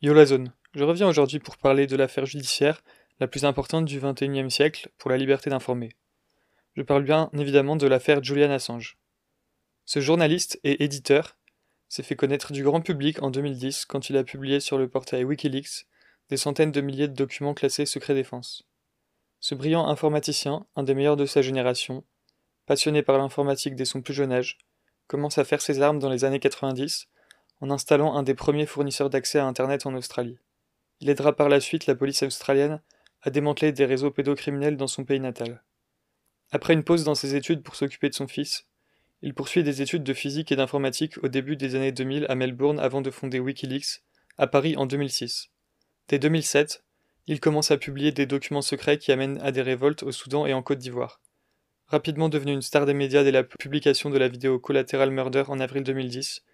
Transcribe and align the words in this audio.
Yo 0.00 0.14
la 0.14 0.26
zone, 0.26 0.52
je 0.74 0.84
reviens 0.84 1.08
aujourd'hui 1.08 1.40
pour 1.40 1.56
parler 1.56 1.88
de 1.88 1.96
l'affaire 1.96 2.24
judiciaire 2.24 2.84
la 3.18 3.26
plus 3.26 3.44
importante 3.44 3.84
du 3.84 3.98
XXIe 3.98 4.48
siècle 4.48 4.90
pour 4.96 5.10
la 5.10 5.16
liberté 5.16 5.50
d'informer. 5.50 5.88
Je 6.76 6.82
parle 6.82 7.02
bien 7.02 7.30
évidemment 7.36 7.74
de 7.74 7.88
l'affaire 7.88 8.22
Julian 8.22 8.52
Assange. 8.52 8.96
Ce 9.86 9.98
journaliste 9.98 10.60
et 10.62 10.84
éditeur 10.84 11.36
s'est 11.88 12.04
fait 12.04 12.14
connaître 12.14 12.52
du 12.52 12.62
grand 12.62 12.80
public 12.80 13.20
en 13.24 13.32
2010 13.32 13.86
quand 13.86 14.08
il 14.08 14.16
a 14.16 14.22
publié 14.22 14.60
sur 14.60 14.78
le 14.78 14.88
portail 14.88 15.24
Wikileaks 15.24 15.88
des 16.28 16.36
centaines 16.36 16.70
de 16.70 16.80
milliers 16.80 17.08
de 17.08 17.14
documents 17.14 17.54
classés 17.54 17.84
secret 17.84 18.14
défense. 18.14 18.68
Ce 19.40 19.56
brillant 19.56 19.88
informaticien, 19.88 20.64
un 20.76 20.84
des 20.84 20.94
meilleurs 20.94 21.16
de 21.16 21.26
sa 21.26 21.42
génération, 21.42 22.04
passionné 22.66 23.02
par 23.02 23.18
l'informatique 23.18 23.74
dès 23.74 23.84
son 23.84 24.00
plus 24.00 24.14
jeune 24.14 24.30
âge, 24.30 24.58
commence 25.08 25.38
à 25.38 25.44
faire 25.44 25.60
ses 25.60 25.82
armes 25.82 25.98
dans 25.98 26.08
les 26.08 26.24
années 26.24 26.38
90 26.38 27.08
en 27.60 27.70
installant 27.70 28.14
un 28.14 28.22
des 28.22 28.34
premiers 28.34 28.66
fournisseurs 28.66 29.10
d'accès 29.10 29.38
à 29.38 29.46
Internet 29.46 29.86
en 29.86 29.94
Australie. 29.94 30.38
Il 31.00 31.10
aidera 31.10 31.34
par 31.34 31.48
la 31.48 31.60
suite 31.60 31.86
la 31.86 31.94
police 31.94 32.22
australienne 32.22 32.80
à 33.22 33.30
démanteler 33.30 33.72
des 33.72 33.84
réseaux 33.84 34.10
pédocriminels 34.10 34.76
dans 34.76 34.86
son 34.86 35.04
pays 35.04 35.20
natal. 35.20 35.62
Après 36.50 36.72
une 36.72 36.84
pause 36.84 37.04
dans 37.04 37.14
ses 37.14 37.34
études 37.34 37.62
pour 37.62 37.76
s'occuper 37.76 38.08
de 38.08 38.14
son 38.14 38.28
fils, 38.28 38.66
il 39.20 39.34
poursuit 39.34 39.64
des 39.64 39.82
études 39.82 40.04
de 40.04 40.14
physique 40.14 40.52
et 40.52 40.56
d'informatique 40.56 41.22
au 41.22 41.28
début 41.28 41.56
des 41.56 41.74
années 41.74 41.92
2000 41.92 42.26
à 42.28 42.34
Melbourne 42.34 42.78
avant 42.78 43.00
de 43.00 43.10
fonder 43.10 43.40
Wikileaks, 43.40 44.02
à 44.38 44.46
Paris 44.46 44.76
en 44.76 44.86
2006. 44.86 45.50
Dès 46.08 46.18
2007, 46.18 46.84
il 47.26 47.40
commence 47.40 47.70
à 47.70 47.76
publier 47.76 48.12
des 48.12 48.26
documents 48.26 48.62
secrets 48.62 48.98
qui 48.98 49.12
amènent 49.12 49.40
à 49.42 49.50
des 49.50 49.62
révoltes 49.62 50.04
au 50.04 50.12
Soudan 50.12 50.46
et 50.46 50.54
en 50.54 50.62
Côte 50.62 50.78
d'Ivoire. 50.78 51.20
Rapidement 51.88 52.28
devenu 52.28 52.52
une 52.52 52.62
star 52.62 52.86
des 52.86 52.94
médias 52.94 53.24
dès 53.24 53.32
la 53.32 53.44
publication 53.44 54.08
de 54.08 54.18
la 54.18 54.28
vidéo 54.28 54.58
Collateral 54.58 55.10
Murder 55.10 55.44
en 55.48 55.58
avril 55.58 55.82
2010, 55.82 56.44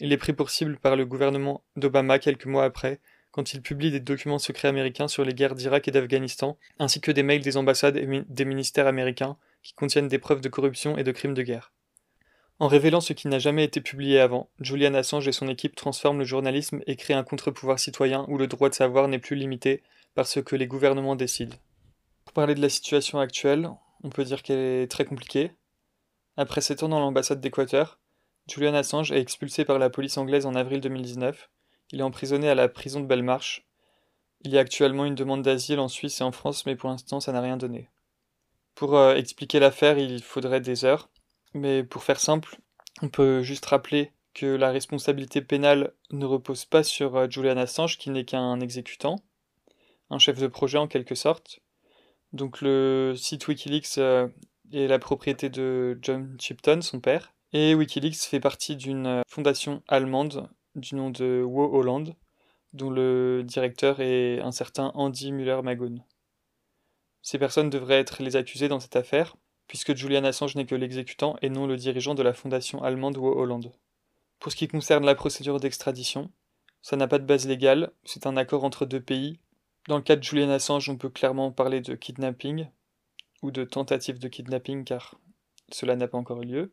il 0.00 0.12
est 0.12 0.16
pris 0.16 0.32
pour 0.32 0.50
cible 0.50 0.78
par 0.78 0.96
le 0.96 1.06
gouvernement 1.06 1.62
d'Obama 1.76 2.18
quelques 2.18 2.46
mois 2.46 2.64
après, 2.64 3.00
quand 3.30 3.52
il 3.52 3.62
publie 3.62 3.90
des 3.90 4.00
documents 4.00 4.38
secrets 4.38 4.68
américains 4.68 5.08
sur 5.08 5.24
les 5.24 5.34
guerres 5.34 5.54
d'Irak 5.54 5.86
et 5.86 5.90
d'Afghanistan, 5.90 6.58
ainsi 6.78 7.00
que 7.00 7.12
des 7.12 7.22
mails 7.22 7.42
des 7.42 7.56
ambassades 7.56 7.96
et 7.96 8.24
des 8.28 8.44
ministères 8.44 8.86
américains 8.86 9.36
qui 9.62 9.74
contiennent 9.74 10.08
des 10.08 10.18
preuves 10.18 10.40
de 10.40 10.48
corruption 10.48 10.96
et 10.96 11.04
de 11.04 11.12
crimes 11.12 11.34
de 11.34 11.42
guerre. 11.42 11.72
En 12.58 12.68
révélant 12.68 13.00
ce 13.00 13.12
qui 13.12 13.28
n'a 13.28 13.38
jamais 13.38 13.64
été 13.64 13.80
publié 13.80 14.20
avant, 14.20 14.50
Julian 14.60 14.94
Assange 14.94 15.28
et 15.28 15.32
son 15.32 15.48
équipe 15.48 15.76
transforment 15.76 16.18
le 16.18 16.24
journalisme 16.24 16.80
et 16.86 16.96
créent 16.96 17.14
un 17.14 17.24
contre-pouvoir 17.24 17.78
citoyen 17.78 18.26
où 18.28 18.36
le 18.36 18.48
droit 18.48 18.68
de 18.68 18.74
savoir 18.74 19.08
n'est 19.08 19.18
plus 19.18 19.36
limité 19.36 19.82
par 20.14 20.26
ce 20.26 20.40
que 20.40 20.56
les 20.56 20.66
gouvernements 20.66 21.16
décident. 21.16 21.56
Pour 22.24 22.34
parler 22.34 22.54
de 22.54 22.60
la 22.60 22.68
situation 22.68 23.18
actuelle, 23.18 23.70
on 24.02 24.10
peut 24.10 24.24
dire 24.24 24.42
qu'elle 24.42 24.58
est 24.58 24.90
très 24.90 25.04
compliquée. 25.04 25.52
Après 26.36 26.60
sept 26.60 26.82
ans 26.82 26.88
dans 26.88 27.00
l'ambassade 27.00 27.40
d'Équateur, 27.40 27.98
Julian 28.48 28.74
Assange 28.74 29.12
est 29.12 29.20
expulsé 29.20 29.64
par 29.64 29.78
la 29.78 29.90
police 29.90 30.18
anglaise 30.18 30.46
en 30.46 30.54
avril 30.54 30.80
2019. 30.80 31.50
Il 31.92 32.00
est 32.00 32.04
emprisonné 32.04 32.48
à 32.48 32.54
la 32.54 32.68
prison 32.68 33.00
de 33.00 33.06
Belmarsh. 33.06 33.66
Il 34.42 34.52
y 34.52 34.58
a 34.58 34.60
actuellement 34.60 35.04
une 35.04 35.14
demande 35.14 35.42
d'asile 35.42 35.80
en 35.80 35.88
Suisse 35.88 36.20
et 36.20 36.24
en 36.24 36.32
France, 36.32 36.66
mais 36.66 36.76
pour 36.76 36.90
l'instant 36.90 37.20
ça 37.20 37.32
n'a 37.32 37.40
rien 37.40 37.56
donné. 37.56 37.90
Pour 38.74 38.96
euh, 38.96 39.14
expliquer 39.14 39.60
l'affaire, 39.60 39.98
il 39.98 40.22
faudrait 40.22 40.60
des 40.60 40.84
heures. 40.84 41.10
Mais 41.52 41.82
pour 41.84 42.04
faire 42.04 42.20
simple, 42.20 42.58
on 43.02 43.08
peut 43.08 43.42
juste 43.42 43.66
rappeler 43.66 44.12
que 44.34 44.46
la 44.46 44.70
responsabilité 44.70 45.42
pénale 45.42 45.92
ne 46.10 46.24
repose 46.24 46.64
pas 46.64 46.82
sur 46.82 47.16
euh, 47.16 47.26
Julian 47.28 47.56
Assange 47.56 47.98
qui 47.98 48.10
n'est 48.10 48.24
qu'un 48.24 48.60
exécutant, 48.60 49.16
un 50.08 50.18
chef 50.18 50.38
de 50.38 50.46
projet 50.46 50.78
en 50.78 50.86
quelque 50.86 51.14
sorte. 51.14 51.60
Donc 52.32 52.60
le 52.60 53.14
site 53.16 53.48
Wikileaks 53.48 53.98
euh, 53.98 54.28
est 54.72 54.86
la 54.86 54.98
propriété 54.98 55.50
de 55.50 55.98
John 56.00 56.36
Chipton, 56.38 56.80
son 56.80 57.00
père, 57.00 57.34
et 57.52 57.74
Wikileaks 57.74 58.16
fait 58.16 58.40
partie 58.40 58.76
d'une 58.76 59.06
euh, 59.06 59.22
fondation 59.26 59.82
allemande 59.88 60.48
du 60.74 60.94
nom 60.94 61.10
de 61.10 61.42
Wo 61.44 61.64
Holland, 61.72 62.14
dont 62.72 62.90
le 62.90 63.42
directeur 63.44 64.00
est 64.00 64.40
un 64.40 64.52
certain 64.52 64.92
Andy 64.94 65.32
Müller-Magoon. 65.32 66.04
Ces 67.22 67.38
personnes 67.38 67.70
devraient 67.70 67.98
être 67.98 68.22
les 68.22 68.36
accusées 68.36 68.68
dans 68.68 68.80
cette 68.80 68.96
affaire, 68.96 69.36
puisque 69.66 69.94
Julian 69.94 70.24
Assange 70.24 70.56
n'est 70.56 70.66
que 70.66 70.74
l'exécutant 70.74 71.36
et 71.42 71.50
non 71.50 71.66
le 71.66 71.76
dirigeant 71.76 72.14
de 72.14 72.22
la 72.22 72.32
fondation 72.32 72.82
allemande 72.82 73.16
ou 73.16 73.26
Hollande. 73.26 73.72
Pour 74.38 74.52
ce 74.52 74.56
qui 74.56 74.68
concerne 74.68 75.04
la 75.04 75.14
procédure 75.14 75.60
d'extradition, 75.60 76.30
ça 76.82 76.96
n'a 76.96 77.08
pas 77.08 77.18
de 77.18 77.26
base 77.26 77.46
légale, 77.46 77.92
c'est 78.04 78.26
un 78.26 78.36
accord 78.36 78.64
entre 78.64 78.86
deux 78.86 79.02
pays. 79.02 79.38
Dans 79.88 79.96
le 79.96 80.02
cas 80.02 80.16
de 80.16 80.22
Julian 80.22 80.50
Assange, 80.50 80.88
on 80.88 80.96
peut 80.96 81.10
clairement 81.10 81.52
parler 81.52 81.80
de 81.80 81.94
kidnapping, 81.94 82.68
ou 83.42 83.50
de 83.50 83.64
tentative 83.64 84.18
de 84.18 84.28
kidnapping 84.28 84.84
car 84.84 85.16
cela 85.70 85.96
n'a 85.96 86.08
pas 86.08 86.18
encore 86.18 86.42
eu 86.42 86.46
lieu. 86.46 86.72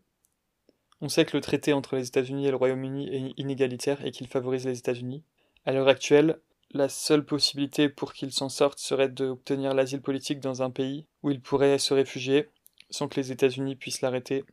On 0.99 1.09
sait 1.09 1.25
que 1.25 1.37
le 1.37 1.41
traité 1.41 1.73
entre 1.73 1.95
les 1.95 2.07
États-Unis 2.07 2.47
et 2.47 2.51
le 2.51 2.55
Royaume-Uni 2.55 3.07
est 3.13 3.33
inégalitaire 3.37 4.03
et 4.05 4.11
qu'il 4.11 4.27
favorise 4.27 4.65
les 4.65 4.79
États-Unis. 4.79 5.23
À 5.65 5.71
l'heure 5.71 5.87
actuelle, 5.87 6.39
la 6.71 6.89
seule 6.89 7.25
possibilité 7.25 7.87
pour 7.87 8.13
qu'il 8.13 8.31
s'en 8.31 8.49
sorte 8.49 8.79
serait 8.79 9.09
d'obtenir 9.09 9.73
l'asile 9.73 10.01
politique 10.01 10.39
dans 10.39 10.63
un 10.63 10.71
pays 10.71 11.05
où 11.23 11.29
il 11.29 11.39
pourrait 11.39 11.77
se 11.77 11.93
réfugier, 11.93 12.49
sans 12.89 13.07
que 13.07 13.19
les 13.19 13.31
États-Unis 13.31 13.75
puissent 13.75 14.01
l'arrêter. 14.01 14.43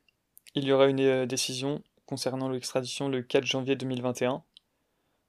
Il 0.55 0.65
y 0.65 0.73
aura 0.73 0.87
une 0.87 1.01
euh, 1.01 1.27
décision 1.27 1.83
concernant 2.07 2.49
l'extradition 2.49 3.09
le 3.09 3.23
4 3.23 3.45
janvier 3.45 3.75
2021. 3.75 4.43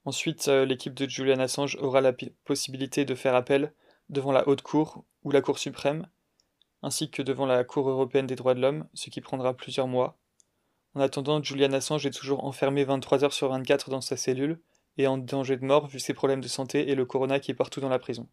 Ensuite, 0.04 0.48
euh, 0.50 0.66
l'équipe 0.66 0.94
de 0.94 1.10
Julian 1.10 1.40
Assange 1.40 1.78
aura 1.80 2.02
la 2.02 2.14
possibilité 2.44 3.06
de 3.06 3.16
faire 3.16 3.36
appel 3.36 3.74
devant 4.10 4.32
la 4.32 4.48
Haute 4.48 4.62
Cour 4.62 5.04
ou 5.24 5.32
la 5.32 5.42
Cour 5.42 5.58
suprême, 5.58 6.08
ainsi 6.84 7.10
que 7.10 7.24
devant 7.24 7.48
la 7.48 7.64
Cour 7.64 7.90
européenne 7.90 8.28
des 8.28 8.36
droits 8.36 8.54
de 8.54 8.62
l'homme, 8.62 8.88
ce 8.94 9.10
qui 9.10 9.22
prendra 9.22 9.56
plusieurs 9.56 9.88
mois. 9.88 10.18
En 10.96 11.02
attendant, 11.02 11.44
Julian 11.44 11.74
Assange 11.74 12.06
est 12.06 12.18
toujours 12.18 12.46
enfermé 12.46 12.86
23 12.86 13.26
heures 13.26 13.34
sur 13.34 13.50
24 13.50 13.90
dans 13.90 14.02
sa 14.02 14.16
cellule 14.16 14.62
et 14.98 15.08
en 15.08 15.18
danger 15.18 15.58
de 15.58 15.66
mort 15.66 15.88
vu 15.88 16.00
ses 16.00 16.14
problèmes 16.14 16.40
de 16.40 16.48
santé 16.48 16.90
et 16.90 16.96
le 16.96 17.06
corona 17.06 17.42
qui 17.42 17.52
est 17.52 17.56
partout 17.56 17.82
dans 17.82 17.90
la 17.90 18.00
prison. 18.00 18.28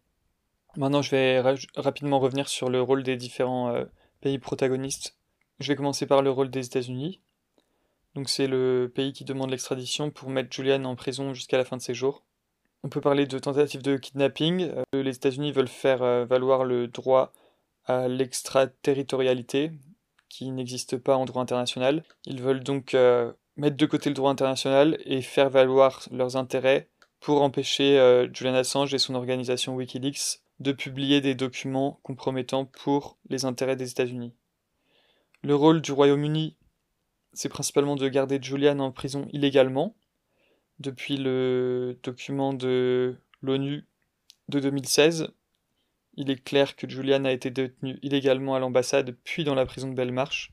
Maintenant, 0.77 1.01
je 1.01 1.11
vais 1.11 1.41
rapidement 1.75 2.19
revenir 2.19 2.47
sur 2.47 2.69
le 2.69 2.81
rôle 2.81 3.03
des 3.03 3.17
différents 3.17 3.75
euh, 3.75 3.83
pays 4.21 4.39
protagonistes. 4.39 5.17
Je 5.59 5.67
vais 5.67 5.75
commencer 5.75 6.05
par 6.05 6.21
le 6.21 6.31
rôle 6.31 6.49
des 6.49 6.65
États-Unis. 6.65 7.19
Donc 8.15 8.29
c'est 8.29 8.47
le 8.47 8.91
pays 8.93 9.11
qui 9.11 9.25
demande 9.25 9.49
l'extradition 9.49 10.09
pour 10.09 10.29
mettre 10.29 10.53
Julian 10.53 10.85
en 10.85 10.95
prison 10.95 11.33
jusqu'à 11.33 11.57
la 11.57 11.65
fin 11.65 11.77
de 11.77 11.81
ses 11.81 11.93
jours. 11.93 12.23
On 12.83 12.89
peut 12.89 13.01
parler 13.01 13.27
de 13.27 13.39
tentative 13.39 13.81
de 13.81 13.97
kidnapping. 13.97 14.71
Euh, 14.71 15.03
les 15.03 15.15
États-Unis 15.15 15.51
veulent 15.51 15.67
faire 15.67 16.01
euh, 16.01 16.25
valoir 16.25 16.63
le 16.63 16.87
droit 16.87 17.33
à 17.85 18.07
l'extraterritorialité, 18.07 19.71
qui 20.33 20.49
n'existe 20.49 20.97
pas 20.97 21.15
en 21.15 21.25
droit 21.25 21.43
international. 21.43 22.03
Ils 22.25 22.41
veulent 22.41 22.63
donc 22.63 22.95
euh, 22.95 23.31
mettre 23.55 23.77
de 23.77 23.85
côté 23.85 24.09
le 24.09 24.15
droit 24.15 24.31
international 24.31 24.97
et 25.05 25.21
faire 25.21 25.51
valoir 25.51 26.07
leurs 26.11 26.37
intérêts 26.37 26.89
pour 27.19 27.43
empêcher 27.43 28.27
Julian 28.33 28.55
Assange 28.55 28.93
et 28.93 28.97
son 28.97 29.15
organisation 29.15 29.75
Wikileaks 29.75 30.41
de 30.59 30.71
publier 30.71 31.21
des 31.21 31.35
documents 31.35 31.99
compromettants 32.03 32.65
pour 32.65 33.17
les 33.29 33.45
intérêts 33.45 33.75
des 33.75 33.91
États-Unis. 33.91 34.33
Le 35.43 35.55
rôle 35.55 35.81
du 35.81 35.91
Royaume-Uni, 35.91 36.57
c'est 37.33 37.49
principalement 37.49 37.95
de 37.95 38.07
garder 38.07 38.39
Julian 38.41 38.79
en 38.79 38.91
prison 38.91 39.27
illégalement. 39.33 39.95
Depuis 40.79 41.17
le 41.17 41.99
document 42.01 42.53
de 42.53 43.15
l'ONU 43.41 43.85
de 44.49 44.59
2016, 44.59 45.29
il 46.15 46.29
est 46.29 46.43
clair 46.43 46.75
que 46.75 46.89
Julian 46.89 47.25
a 47.25 47.31
été 47.31 47.49
détenu 47.49 47.99
illégalement 48.01 48.55
à 48.55 48.59
l'ambassade 48.59 49.15
puis 49.23 49.43
dans 49.43 49.55
la 49.55 49.65
prison 49.65 49.89
de 49.89 49.95
Belmarsh 49.95 50.51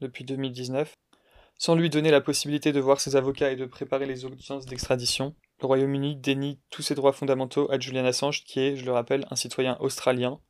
depuis 0.00 0.24
2019, 0.24 0.94
sans 1.56 1.74
lui 1.74 1.90
donner 1.90 2.10
la 2.10 2.20
possibilité 2.20 2.72
de 2.72 2.80
voir 2.80 3.00
ses 3.00 3.16
avocats 3.16 3.50
et 3.50 3.56
de 3.56 3.66
préparer 3.66 4.06
les 4.06 4.24
audiences 4.24 4.66
d'extradition 4.66 5.34
le 5.60 5.66
Royaume-Uni 5.66 6.16
dénie 6.16 6.58
tous 6.70 6.82
ses 6.82 6.94
droits 6.94 7.12
fondamentaux 7.12 7.70
à 7.70 7.78
Julian 7.78 8.04
Assange, 8.04 8.44
qui 8.44 8.60
est, 8.60 8.76
je 8.76 8.84
le 8.84 8.92
rappelle, 8.92 9.26
un 9.30 9.36
citoyen 9.36 9.76
australien. 9.80 10.40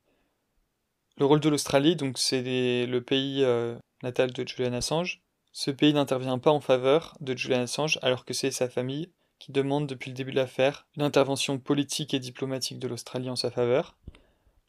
Le 1.19 1.27
rôle 1.27 1.41
de 1.41 1.49
l'Australie, 1.49 1.95
donc 1.95 2.19
c'est 2.19 2.87
le 2.87 3.01
pays 3.01 3.45
euh, 3.45 3.77
natal 4.03 4.33
de 4.33 4.47
Julian 4.47 4.73
Assange. 4.73 5.23
Ce 5.53 5.71
pays 5.71 5.95
n'intervient 5.95 6.39
pas 6.39 6.51
en 6.51 6.61
faveur 6.61 7.17
de 7.21 7.37
Julian 7.37 7.63
Assange, 7.63 7.99
alors 8.03 8.25
que 8.25 8.35
c'est 8.35 8.51
sa 8.51 8.69
famille 8.69 9.13
qui 9.39 9.53
demande 9.53 9.87
depuis 9.87 10.11
le 10.11 10.17
début 10.17 10.33
de 10.33 10.37
l'affaire 10.37 10.87
une 10.97 11.03
intervention 11.03 11.59
politique 11.59 12.15
et 12.15 12.19
diplomatique 12.19 12.79
de 12.79 12.89
l'Australie 12.89 13.31
en 13.31 13.37
sa 13.37 13.51
faveur. 13.51 13.97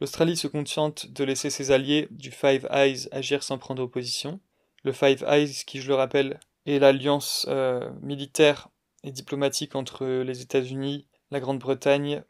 L'Australie 0.02 0.36
se 0.36 0.48
contente 0.48 1.08
de 1.08 1.24
laisser 1.24 1.50
ses 1.50 1.72
alliés 1.72 2.08
du 2.12 2.32
Five 2.32 2.68
Eyes 2.70 3.08
agir 3.12 3.44
sans 3.44 3.58
prendre 3.58 3.82
opposition. 3.82 4.42
Le 4.84 4.92
Five 4.92 5.24
Eyes, 5.28 5.64
qui 5.66 5.80
je 5.80 5.88
le 5.88 5.96
rappelle, 5.96 6.40
est 6.66 6.80
l'alliance 6.80 7.46
euh, 7.50 7.90
militaire 8.02 8.70
et 9.04 9.12
diplomatique 9.12 9.76
entre 9.76 10.06
les 10.06 10.42
États-Unis, 10.42 11.08
la 11.32 11.40
Grande-Bretagne, 11.40 12.24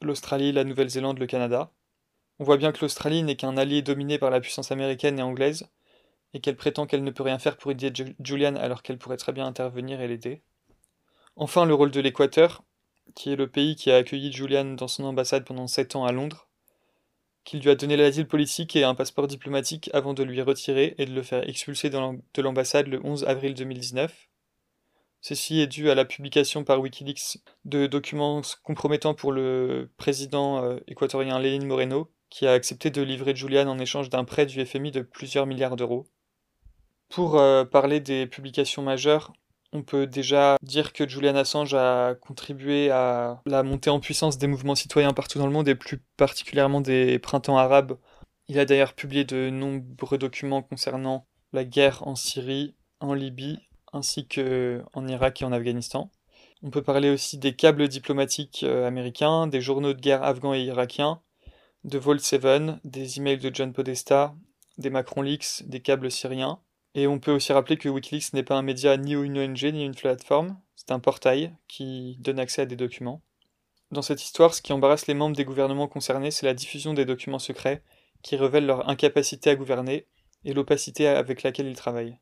l'Australie, 0.00 0.52
la 0.52 0.64
Nouvelle-Zélande, 0.64 1.18
le 1.18 1.26
Canada. 1.26 1.70
On 2.38 2.44
voit 2.44 2.56
bien 2.56 2.72
que 2.72 2.80
l'Australie 2.80 3.22
n'est 3.22 3.36
qu'un 3.36 3.56
allié 3.56 3.82
dominé 3.82 4.18
par 4.18 4.30
la 4.30 4.40
puissance 4.40 4.72
américaine 4.72 5.18
et 5.18 5.22
anglaise, 5.22 5.68
et 6.34 6.40
qu'elle 6.40 6.56
prétend 6.56 6.86
qu'elle 6.86 7.04
ne 7.04 7.10
peut 7.10 7.22
rien 7.22 7.38
faire 7.38 7.56
pour 7.56 7.70
aider 7.70 7.92
Julian 8.20 8.56
alors 8.56 8.82
qu'elle 8.82 8.98
pourrait 8.98 9.16
très 9.16 9.32
bien 9.32 9.46
intervenir 9.46 10.00
et 10.00 10.08
l'aider. 10.08 10.42
Enfin, 11.36 11.66
le 11.66 11.74
rôle 11.74 11.90
de 11.90 12.00
l'Équateur, 12.00 12.64
qui 13.14 13.32
est 13.32 13.36
le 13.36 13.48
pays 13.48 13.76
qui 13.76 13.90
a 13.90 13.96
accueilli 13.96 14.32
Julian 14.32 14.64
dans 14.64 14.88
son 14.88 15.04
ambassade 15.04 15.44
pendant 15.44 15.66
sept 15.66 15.94
ans 15.94 16.04
à 16.04 16.12
Londres, 16.12 16.48
qui 17.44 17.58
lui 17.58 17.70
a 17.70 17.74
donné 17.74 17.96
l'asile 17.96 18.26
politique 18.26 18.76
et 18.76 18.84
un 18.84 18.94
passeport 18.94 19.26
diplomatique 19.26 19.90
avant 19.92 20.14
de 20.14 20.22
lui 20.22 20.40
retirer 20.42 20.94
et 20.98 21.06
de 21.06 21.12
le 21.12 21.22
faire 21.22 21.48
expulser 21.48 21.90
de 21.90 22.42
l'ambassade 22.42 22.86
le 22.86 23.00
11 23.04 23.24
avril 23.24 23.54
2019. 23.54 24.28
Ceci 25.20 25.60
est 25.60 25.68
dû 25.68 25.88
à 25.88 25.94
la 25.94 26.04
publication 26.04 26.64
par 26.64 26.80
Wikileaks 26.80 27.38
de 27.64 27.86
documents 27.86 28.42
compromettants 28.64 29.14
pour 29.14 29.30
le 29.30 29.88
président 29.96 30.64
euh, 30.64 30.78
équatorien 30.88 31.38
Lénine 31.38 31.66
Moreno, 31.66 32.10
qui 32.28 32.46
a 32.46 32.52
accepté 32.52 32.90
de 32.90 33.02
livrer 33.02 33.36
Julian 33.36 33.68
en 33.68 33.78
échange 33.78 34.10
d'un 34.10 34.24
prêt 34.24 34.46
du 34.46 34.64
FMI 34.64 34.90
de 34.90 35.02
plusieurs 35.02 35.46
milliards 35.46 35.76
d'euros. 35.76 36.06
Pour 37.08 37.38
euh, 37.38 37.64
parler 37.64 38.00
des 38.00 38.26
publications 38.26 38.82
majeures, 38.82 39.32
on 39.72 39.82
peut 39.82 40.06
déjà 40.06 40.56
dire 40.62 40.92
que 40.92 41.08
Julian 41.08 41.34
Assange 41.34 41.74
a 41.74 42.14
contribué 42.14 42.90
à 42.90 43.40
la 43.46 43.62
montée 43.62 43.90
en 43.90 44.00
puissance 44.00 44.38
des 44.38 44.46
mouvements 44.46 44.74
citoyens 44.74 45.12
partout 45.12 45.38
dans 45.38 45.46
le 45.46 45.52
monde 45.52 45.68
et 45.68 45.74
plus 45.74 45.98
particulièrement 46.16 46.80
des 46.80 47.18
printemps 47.18 47.56
arabes. 47.56 47.96
Il 48.48 48.58
a 48.58 48.64
d'ailleurs 48.64 48.92
publié 48.92 49.24
de 49.24 49.50
nombreux 49.50 50.18
documents 50.18 50.62
concernant 50.62 51.26
la 51.52 51.64
guerre 51.64 52.06
en 52.06 52.14
Syrie, 52.14 52.74
en 53.00 53.14
Libye, 53.14 53.58
ainsi 53.92 54.26
qu'en 54.26 55.06
Irak 55.06 55.42
et 55.42 55.44
en 55.44 55.52
Afghanistan. 55.52 56.10
On 56.62 56.70
peut 56.70 56.82
parler 56.82 57.10
aussi 57.10 57.38
des 57.38 57.54
câbles 57.54 57.88
diplomatiques 57.88 58.62
euh, 58.62 58.86
américains, 58.86 59.48
des 59.48 59.60
journaux 59.60 59.94
de 59.94 60.00
guerre 60.00 60.22
afghans 60.22 60.54
et 60.54 60.62
irakiens, 60.62 61.20
de 61.84 61.98
Vol 61.98 62.20
7, 62.20 62.46
des 62.84 63.18
emails 63.18 63.38
de 63.38 63.50
John 63.52 63.72
Podesta, 63.72 64.34
des 64.78 64.90
Macron 64.90 65.22
Leaks, 65.22 65.64
des 65.66 65.80
câbles 65.80 66.10
syriens. 66.10 66.60
Et 66.94 67.06
on 67.06 67.18
peut 67.18 67.32
aussi 67.32 67.52
rappeler 67.52 67.76
que 67.76 67.88
Wikileaks 67.88 68.34
n'est 68.34 68.42
pas 68.42 68.56
un 68.56 68.62
média 68.62 68.96
ni 68.96 69.12
une 69.12 69.38
ONG 69.38 69.62
ni 69.64 69.84
une 69.84 69.94
plateforme, 69.94 70.58
c'est 70.76 70.90
un 70.90 71.00
portail 71.00 71.54
qui 71.68 72.16
donne 72.20 72.38
accès 72.38 72.62
à 72.62 72.66
des 72.66 72.76
documents. 72.76 73.22
Dans 73.92 74.02
cette 74.02 74.22
histoire, 74.22 74.54
ce 74.54 74.62
qui 74.62 74.72
embarrasse 74.72 75.06
les 75.06 75.14
membres 75.14 75.36
des 75.36 75.44
gouvernements 75.44 75.88
concernés, 75.88 76.30
c'est 76.30 76.46
la 76.46 76.54
diffusion 76.54 76.92
des 76.94 77.04
documents 77.04 77.38
secrets 77.38 77.82
qui 78.22 78.36
révèlent 78.36 78.66
leur 78.66 78.88
incapacité 78.88 79.50
à 79.50 79.54
gouverner 79.54 80.06
et 80.44 80.54
l'opacité 80.54 81.06
avec 81.06 81.42
laquelle 81.42 81.66
ils 81.66 81.76
travaillent. 81.76 82.18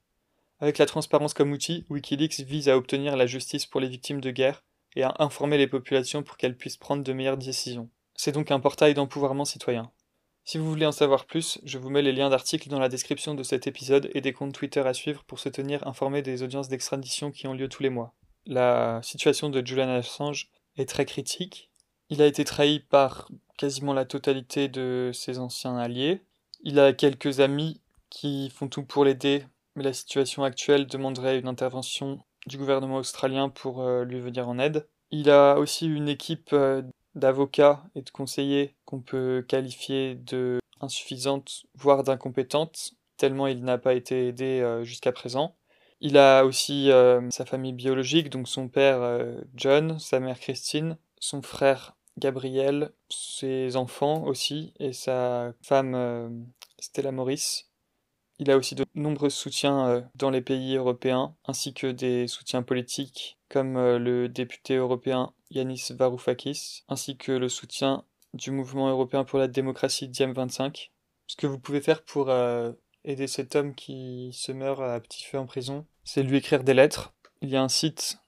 Avec 0.61 0.79
la 0.79 0.87
transparence 0.87 1.33
comme 1.33 1.53
outil, 1.53 1.87
Wikileaks 1.89 2.41
vise 2.41 2.69
à 2.69 2.77
obtenir 2.77 3.17
la 3.17 3.27
justice 3.27 3.67
pour 3.67 3.81
les 3.81 3.89
victimes 3.89 4.21
de 4.21 4.31
guerre 4.31 4.63
et 4.95 5.03
à 5.03 5.15
informer 5.19 5.57
les 5.57 5.69
populations 5.69 6.23
pour 6.23 6.37
qu'elles 6.37 6.57
puissent 6.57 6.77
prendre 6.77 7.03
de 7.03 7.13
meilleures 7.13 7.39
décisions. 7.39 7.89
C'est 8.15 8.33
donc 8.33 8.51
un 8.51 8.61
portail 8.61 8.93
d'empouvoirment 8.95 9.45
citoyen. 9.45 9.91
Si 10.51 10.59
vous 10.59 10.69
voulez 10.69 10.85
en 10.85 10.91
savoir 10.91 11.27
plus, 11.27 11.61
je 11.63 11.79
vous 11.79 11.91
mets 11.91 12.03
les 12.03 12.11
liens 12.11 12.29
d'articles 12.29 12.69
dans 12.69 12.81
la 12.81 12.89
description 12.89 13.37
de 13.37 13.45
cet 13.45 13.69
épisode 13.69 14.11
et 14.15 14.21
des 14.21 14.33
comptes 14.33 14.53
Twitter 14.53 14.81
à 14.81 14.93
suivre 14.93 15.23
pour 15.23 15.39
se 15.39 15.49
tenir 15.49 15.87
informé 15.87 16.23
des 16.23 16.43
audiences 16.43 16.67
d'extradition 16.67 17.31
qui 17.31 17.47
ont 17.47 17.55
lieu 17.55 17.69
tous 17.69 17.85
les 17.85 17.89
mois. 17.89 18.15
La 18.47 18.99
situation 19.05 19.49
de 19.49 19.65
Julian 19.65 19.91
Assange 19.91 20.51
est 20.77 20.89
très 20.89 21.07
critique. 21.07 21.71
Il 22.09 22.21
a 22.21 22.27
été 22.27 22.43
trahi 22.43 22.81
par 22.81 23.31
quasiment 23.59 23.93
la 23.93 24.05
totalité 24.05 24.67
de 24.67 25.13
ses 25.15 25.39
anciens 25.39 25.77
alliés. 25.77 26.25
Il 26.65 26.81
a 26.81 26.93
quelques 26.93 27.39
amis 27.39 27.81
qui 28.09 28.51
font 28.51 28.67
tout 28.67 28.83
pour 28.83 29.05
l'aider, 29.05 29.45
mais 29.77 29.85
la 29.85 29.93
situation 29.93 30.43
actuelle 30.43 30.89
demanderait 30.89 31.39
une 31.39 31.47
intervention 31.47 32.25
du 32.49 32.59
gouvernement 32.59 32.97
australien 32.97 33.51
pour 33.51 33.83
euh, 33.83 34.03
lui 34.05 34.19
venir 34.19 34.49
en 34.49 34.59
aide. 34.59 34.89
Il 35.13 35.31
a 35.31 35.61
aussi 35.61 35.87
une 35.87 36.09
équipe 36.09 36.53
euh, 36.53 36.83
d'avocats 37.15 37.85
et 37.95 38.03
de 38.03 38.11
conseillers 38.11 38.75
qu'on 38.91 39.01
peut 39.01 39.45
qualifier 39.47 40.17
de 40.17 40.59
insuffisante, 40.81 41.65
voire 41.75 42.03
d'incompétente, 42.03 42.93
tellement 43.17 43.47
il 43.47 43.63
n'a 43.63 43.79
pas 43.79 43.95
été 43.95 44.29
aidé 44.29 44.61
euh, 44.61 44.83
jusqu'à 44.83 45.13
présent. 45.13 45.55
Il 46.01 46.17
a 46.17 46.45
aussi 46.45 46.91
euh, 46.91 47.31
sa 47.31 47.45
famille 47.45 47.75
biologique, 47.75 48.31
donc 48.31 48.49
son 48.49 48.69
père 48.69 49.03
euh, 49.03 49.41
John, 49.55 49.99
sa 49.99 50.19
mère 50.19 50.41
Christine, 50.41 50.97
son 51.21 51.43
frère 51.43 51.95
Gabriel, 52.19 52.93
ses 53.11 53.77
enfants 53.77 54.25
aussi, 54.25 54.73
et 54.81 54.93
sa 54.93 55.53
femme 55.63 56.47
Stella 56.79 57.13
Maurice. 57.13 57.71
Il 58.39 58.51
a 58.51 58.57
aussi 58.57 58.75
de 58.75 58.85
nombreux 58.95 59.31
soutiens 59.31 60.09
dans 60.15 60.31
les 60.31 60.41
pays 60.41 60.77
européens, 60.77 61.35
ainsi 61.47 61.73
que 61.73 61.87
des 61.87 62.27
soutiens 62.27 62.63
politiques, 62.63 63.39
comme 63.49 63.75
le 63.75 64.29
député 64.29 64.77
européen 64.77 65.33
Yanis 65.51 65.89
Varoufakis, 65.91 66.85
ainsi 66.89 67.17
que 67.17 67.33
le 67.33 67.49
soutien 67.49 68.05
du 68.35 68.51
mouvement 68.51 68.89
européen 68.89 69.25
pour 69.25 69.39
la 69.39 69.49
démocratie 69.49 70.09
Diem25. 70.09 70.91
Ce 71.27 71.37
que 71.37 71.47
vous 71.47 71.59
pouvez 71.59 71.81
faire 71.81 72.03
pour 72.03 72.31
euh, 72.31 72.73
aider 73.05 73.27
cet 73.27 73.57
homme 73.57 73.75
qui 73.75 74.31
se 74.33 74.53
meurt 74.53 74.81
à 74.81 74.99
petit 75.01 75.25
feu 75.25 75.39
en 75.39 75.47
prison, 75.47 75.87
c'est 76.05 76.23
lui 76.23 76.37
écrire 76.37 76.65
des 76.65 76.75
lettres. 76.75 77.13
Il 77.43 77.49
y 77.49 77.57
a 77.57 77.63
un 77.63 77.69
site 77.69 78.19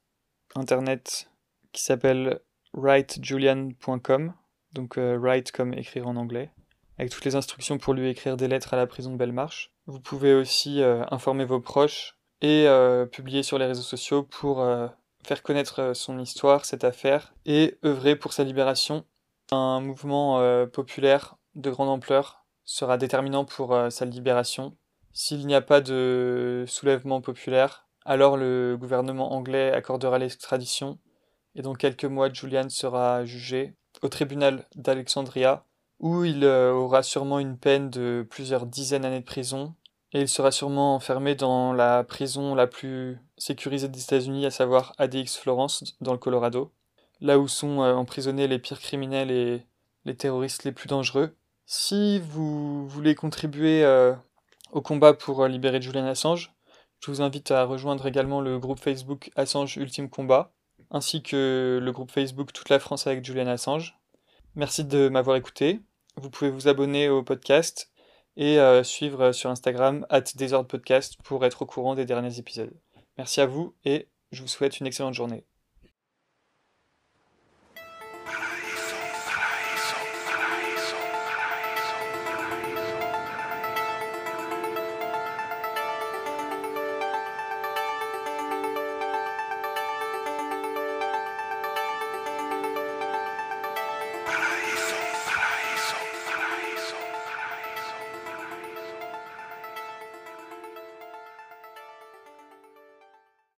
internet 0.55 1.29
qui 1.73 1.83
s'appelle 1.83 2.41
writejulian.com, 2.75 4.35
donc 4.73 4.99
euh, 4.99 5.19
write 5.19 5.53
comme 5.53 5.75
écrire 5.75 6.07
en 6.07 6.17
anglais, 6.17 6.51
avec 6.99 7.11
toutes 7.11 7.25
les 7.25 7.35
instructions 7.35 7.79
pour 7.79 7.95
lui 7.95 8.09
écrire 8.09 8.37
des 8.37 8.49
lettres 8.49 8.75
à 8.75 8.77
la 8.77 8.87
prison 8.87 9.13
de 9.13 9.17
Belmarsh. 9.17 9.73
Vous 9.87 10.01
pouvez 10.01 10.35
aussi 10.35 10.81
euh, 10.81 11.05
informer 11.11 11.45
vos 11.45 11.61
proches 11.61 12.17
et 12.41 12.67
publier 13.13 13.45
sur 13.45 13.57
les 13.57 13.67
réseaux 13.67 13.83
sociaux 13.83 14.25
pour 14.25 14.67
faire 15.23 15.43
connaître 15.45 15.93
son 15.95 16.19
histoire, 16.19 16.65
cette 16.65 16.83
affaire, 16.83 17.35
et 17.47 17.79
œuvrer 17.85 18.17
pour 18.17 18.33
sa 18.33 18.43
libération. 18.43 19.05
Un 19.55 19.81
mouvement 19.83 20.41
euh, 20.41 20.65
populaire 20.65 21.37
de 21.57 21.71
grande 21.71 21.91
ampleur 21.91 22.47
sera 22.65 22.97
déterminant 22.97 23.45
pour 23.45 23.75
euh, 23.75 23.91
sa 23.91 24.07
libération. 24.07 24.75
S'il 25.13 25.47
n'y 25.47 25.55
a 25.55 25.61
pas 25.61 25.83
de 25.83 26.65
soulèvement 26.67 27.21
populaire, 27.21 27.87
alors 28.07 28.39
le 28.39 28.79
gouvernement 28.81 29.35
anglais 29.35 29.71
accordera 29.71 30.19
l'extradition, 30.19 30.99
et 31.55 31.61
dans 31.61 31.75
quelques 31.75 32.07
mois 32.07 32.33
Julian 32.33 32.71
sera 32.71 33.27
jugé 33.27 33.77
au 34.01 34.09
tribunal 34.09 34.67
d'Alexandria, 34.75 35.67
où 36.01 36.25
il 36.25 36.47
aura 36.47 37.03
sûrement 37.03 37.39
une 37.39 37.59
peine 37.59 37.91
de 37.91 38.27
plusieurs 38.31 38.65
dizaines 38.65 39.03
d'années 39.03 39.21
de 39.21 39.25
prison, 39.27 39.75
et 40.15 40.23
il 40.23 40.29
sera 40.29 40.51
sûrement 40.51 40.95
enfermé 40.95 41.35
dans 41.35 41.75
la 41.75 42.05
prison 42.05 42.55
la 42.55 42.67
plus 42.67 43.19
sécurisée 43.37 43.89
des 43.89 44.03
États-Unis, 44.03 44.47
à 44.47 44.51
savoir 44.51 44.95
ADX 44.97 45.37
Florence, 45.37 45.95
dans 46.01 46.13
le 46.13 46.19
Colorado, 46.19 46.73
là 47.23 47.39
où 47.39 47.49
sont 47.49 47.81
euh, 47.81 47.95
emprisonnés 47.95 48.49
les 48.49 48.59
pires 48.59 48.81
criminels 48.81 49.31
et 49.31 49.63
les 50.05 50.17
terroristes 50.17 50.65
les 50.65 50.73
plus 50.73 50.89
dangereux. 50.89 51.35
Si 51.65 52.19
vous 52.19 52.87
voulez 52.89 53.15
contribuer 53.15 53.85
euh, 53.85 54.13
au 54.73 54.83
combat 54.83 55.15
pour 55.15 55.43
euh, 55.43 55.49
libérer 55.49 55.81
Julian 55.81 56.07
Assange, 56.07 56.53
je 57.01 57.11
vous 57.11 57.23
invite 57.23 57.51
à 57.53 57.65
rejoindre 57.65 58.07
également 58.07 58.41
le 58.41 58.59
groupe 58.59 58.81
Facebook 58.81 59.31
Assange 59.37 59.77
Ultime 59.77 60.11
Combat, 60.11 60.53
ainsi 60.91 61.23
que 61.23 61.81
le 61.81 61.93
groupe 61.93 62.11
Facebook 62.11 62.53
Toute 62.53 62.69
la 62.69 62.81
France 62.81 63.07
avec 63.07 63.25
Julian 63.25 63.47
Assange. 63.47 63.97
Merci 64.57 64.85
de 64.85 65.09
m'avoir 65.09 65.37
écouté. 65.37 65.81
Vous 66.17 66.29
pouvez 66.29 66.51
vous 66.51 66.69
abonner 66.69 67.09
au 67.09 67.23
podcast 67.23 67.91
et 68.37 68.59
suivre 68.83 69.33
sur 69.33 69.51
Instagram 69.51 70.07
at 70.11 70.23
Podcast 70.69 71.17
pour 71.25 71.45
être 71.45 71.63
au 71.63 71.67
courant 71.67 71.95
des 71.95 72.05
derniers 72.05 72.39
épisodes. 72.39 72.73
Merci 73.17 73.41
à 73.41 73.47
vous 73.47 73.75
et 73.85 74.09
je 74.31 74.43
vous 74.43 74.49
souhaite 74.49 74.79
une 74.79 74.87
excellente 74.87 75.15
journée. 75.15 75.47